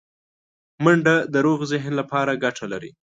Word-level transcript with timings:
منډه 0.83 1.15
د 1.33 1.35
روغ 1.45 1.59
ذهن 1.71 1.93
لپاره 1.99 2.39
ګټه 2.43 2.65
لري 2.73 2.91